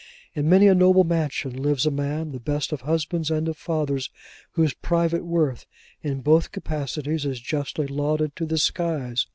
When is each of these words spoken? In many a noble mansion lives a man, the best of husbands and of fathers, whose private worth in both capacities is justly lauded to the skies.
In 0.33 0.49
many 0.49 0.65
a 0.65 0.73
noble 0.73 1.03
mansion 1.03 1.55
lives 1.61 1.85
a 1.85 1.91
man, 1.91 2.31
the 2.31 2.39
best 2.39 2.71
of 2.71 2.81
husbands 2.81 3.29
and 3.29 3.47
of 3.47 3.55
fathers, 3.55 4.09
whose 4.53 4.73
private 4.73 5.23
worth 5.23 5.67
in 6.01 6.21
both 6.21 6.51
capacities 6.51 7.23
is 7.23 7.39
justly 7.39 7.85
lauded 7.85 8.35
to 8.37 8.47
the 8.47 8.57
skies. 8.57 9.27